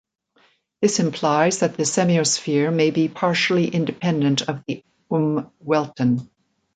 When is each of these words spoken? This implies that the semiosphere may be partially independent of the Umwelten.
This 0.81 0.99
implies 0.99 1.59
that 1.59 1.77
the 1.77 1.83
semiosphere 1.83 2.73
may 2.73 2.89
be 2.89 3.07
partially 3.07 3.67
independent 3.67 4.41
of 4.49 4.63
the 4.65 4.83
Umwelten. 5.11 6.27